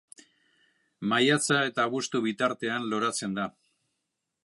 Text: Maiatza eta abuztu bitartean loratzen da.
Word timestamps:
Maiatza 1.11 1.59
eta 1.73 1.87
abuztu 1.91 2.25
bitartean 2.27 2.91
loratzen 2.95 3.41
da. 3.41 3.49